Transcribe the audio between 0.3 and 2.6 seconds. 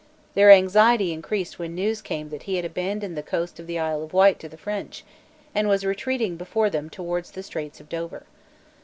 Their anxiety increased when news came that he